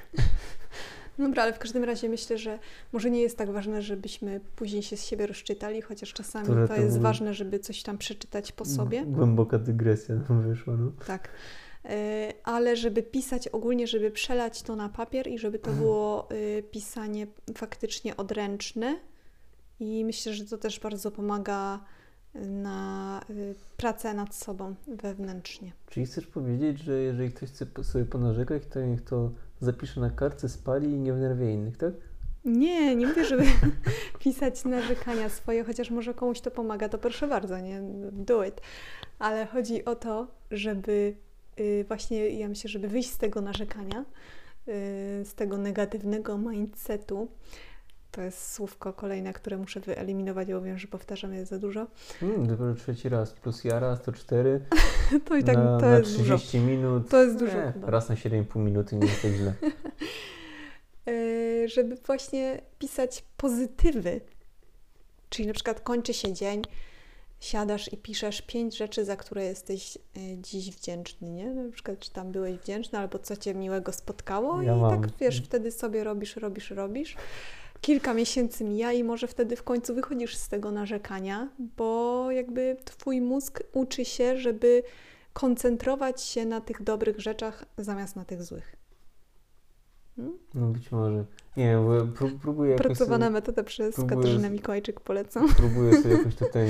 [1.18, 2.58] Dobra, ale w każdym razie myślę, że
[2.92, 6.74] może nie jest tak ważne, żebyśmy później się z siebie rozczytali, chociaż czasami To, to
[6.74, 9.04] jest ważne, żeby coś tam przeczytać po sobie.
[9.06, 10.92] Głęboka dygresja nam wyszła, no.
[11.06, 11.28] Tak.
[11.84, 16.62] E, Ale żeby pisać ogólnie, żeby przelać to na papier i żeby to było y,
[16.70, 18.96] pisanie faktycznie odręczne.
[19.80, 21.80] I myślę, że to też bardzo pomaga
[22.34, 25.72] na y, pracę nad sobą wewnętrznie.
[25.90, 30.48] Czyli chcesz powiedzieć, że jeżeli ktoś chce sobie ponarzekać, to niech to zapisze na kartce,
[30.48, 31.92] spali i nie wnerwie innych, tak?
[32.44, 33.44] Nie, nie mówię, żeby
[34.18, 37.80] pisać narzekania swoje, chociaż może komuś to pomaga, to proszę bardzo, nie?
[38.12, 38.60] Do it.
[39.18, 41.16] Ale chodzi o to, żeby
[41.60, 47.28] y, właśnie, ja myślę, żeby wyjść z tego narzekania, y, z tego negatywnego mindsetu.
[48.10, 51.86] To jest słówko kolejne, które muszę wyeliminować, bo wiem, że powtarzam je za dużo.
[52.20, 53.32] Hmm, dopiero trzeci raz.
[53.32, 54.60] Plus ja raz to cztery.
[55.24, 56.36] To i tak na, to na jest dużo.
[56.38, 57.08] 30 minut.
[57.10, 57.72] To jest dużo Nie.
[57.82, 59.54] Raz na 7,5 minuty nie jest tak źle.
[61.08, 64.20] y, żeby właśnie pisać pozytywy.
[65.30, 66.62] Czyli na przykład kończy się dzień,
[67.40, 70.00] siadasz i piszesz pięć rzeczy, za które jesteś y,
[70.38, 71.50] dziś wdzięczny, nie?
[71.50, 75.00] Na przykład, czy tam byłeś wdzięczny, albo co cię miłego spotkało Ja i mam.
[75.02, 77.16] tak, wiesz, wtedy sobie robisz, robisz, robisz.
[77.80, 83.20] Kilka miesięcy mija i może wtedy w końcu wychodzisz z tego narzekania, bo jakby twój
[83.20, 84.82] mózg uczy się, żeby
[85.32, 88.76] koncentrować się na tych dobrych rzeczach zamiast na tych złych.
[90.16, 90.38] Hmm?
[90.54, 91.24] No być może.
[91.56, 95.48] Nie, bo ja pró- próbuję jakoś Pracowana sobie, metoda przez próbuję Katarzynę Mikołajczyk polecam.
[95.56, 96.68] próbuję sobie jakoś tutaj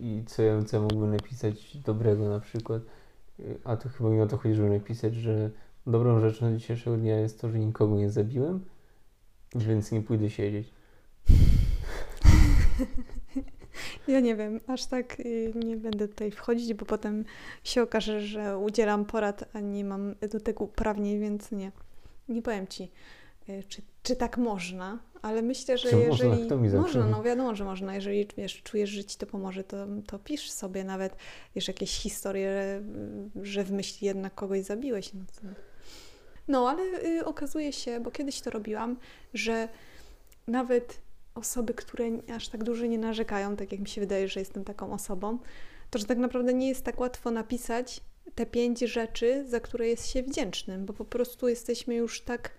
[0.00, 2.82] i co ja, co mógłbym napisać dobrego na przykład.
[3.40, 5.50] Y, A to chyba mi o to chodzi, żeby napisać, że
[5.86, 8.64] dobrą rzeczą dzisiejszego dnia jest to, że nikogo nie zabiłem,
[9.54, 10.72] więc nie pójdę siedzieć.
[14.08, 17.24] Ja nie wiem, aż tak y, nie będę tutaj wchodzić, bo potem
[17.64, 21.72] się okaże, że udzielam porad, a nie mam do tego uprawnień, więc nie.
[22.28, 22.90] Nie powiem Ci,
[23.48, 26.10] y, czy, czy tak można, ale myślę, że Czy można?
[26.10, 26.46] jeżeli...
[26.46, 27.94] Kto mi można, no wiadomo, że można.
[27.94, 31.16] Jeżeli wiesz, czujesz, że Ci to pomoże, to, to pisz sobie nawet,
[31.54, 32.82] wiesz, jakieś historie,
[33.36, 35.14] y, że w myśli jednak kogoś zabiłeś.
[35.14, 35.40] No, co...
[36.50, 38.96] no ale y, okazuje się, bo kiedyś to robiłam,
[39.34, 39.68] że
[40.46, 41.00] nawet
[41.34, 44.92] osoby, które aż tak dużo nie narzekają, tak jak mi się wydaje, że jestem taką
[44.92, 45.38] osobą,
[45.90, 48.00] to że tak naprawdę nie jest tak łatwo napisać
[48.34, 52.50] te pięć rzeczy, za które jest się wdzięcznym, bo po prostu jesteśmy już tak,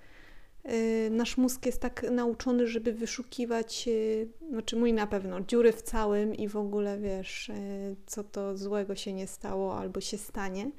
[0.66, 5.82] y, nasz mózg jest tak nauczony, żeby wyszukiwać, y, znaczy mój na pewno, dziury w
[5.82, 10.72] całym i w ogóle wiesz, y, co to złego się nie stało albo się stanie,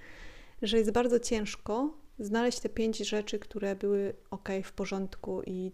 [0.63, 5.73] że jest bardzo ciężko znaleźć te pięć rzeczy, które były ok, w porządku i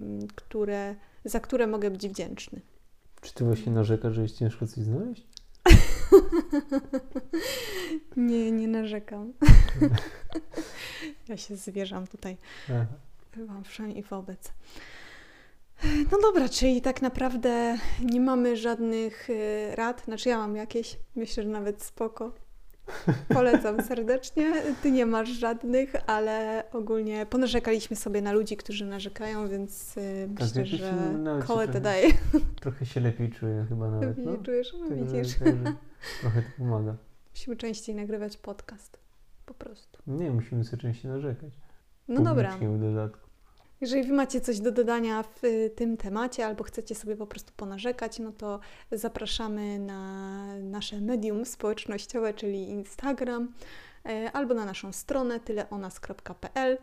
[0.00, 0.94] mm, które,
[1.24, 2.60] za które mogę być wdzięczny.
[3.20, 5.26] Czy ty właśnie narzekasz, że jest ciężko coś znaleźć?
[8.16, 9.32] Nie, nie narzekam.
[11.28, 12.36] ja się zwierzam tutaj
[13.36, 14.52] wam wszędzie wobec.
[16.12, 20.04] No dobra, czyli tak naprawdę nie mamy żadnych y, rad.
[20.04, 22.34] Znaczy ja mam jakieś, myślę, że nawet spoko.
[23.28, 24.52] Polecam serdecznie.
[24.82, 30.48] Ty nie masz żadnych, ale ogólnie ponarzekaliśmy sobie na ludzi, którzy narzekają, więc y, Tak,
[30.56, 30.94] myślę, że
[31.38, 32.08] te trochę- daje.
[32.60, 34.32] Trochę się lepiej czuję chyba nawet, no.
[34.32, 34.72] Nie czujesz?
[34.80, 35.38] No, widzisz.
[35.38, 35.72] także
[36.20, 36.96] Trochę to pomaga.
[37.30, 38.98] Musimy częściej nagrywać podcast.
[39.46, 39.98] Po prostu.
[40.06, 41.52] Nie, musimy sobie częściej narzekać.
[42.08, 42.56] No dobra.
[42.56, 43.28] W dodatku.
[43.82, 47.52] Jeżeli Wy macie coś do dodania w y, tym temacie albo chcecie sobie po prostu
[47.56, 48.60] ponarzekać, no to
[48.92, 53.52] zapraszamy na nasze medium społecznościowe, czyli Instagram,
[54.06, 56.78] e, albo na naszą stronę tyleonas.pl.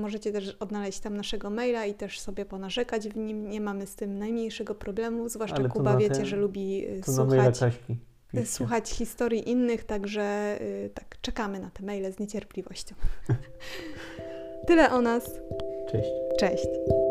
[0.00, 3.48] Możecie też odnaleźć tam naszego maila i też sobie ponarzekać w nim.
[3.50, 6.86] Nie mamy z tym najmniejszego problemu, zwłaszcza Ale Kuba wiecie, ten- że lubi
[7.28, 7.74] maila słuchać,
[8.32, 8.46] piszcie.
[8.46, 10.58] słuchać historii innych, także
[10.94, 12.94] tak, czekamy na te maile z niecierpliwością.
[14.66, 15.30] Tyle o nas.
[15.86, 16.10] Cześć.
[16.38, 17.05] Cześć.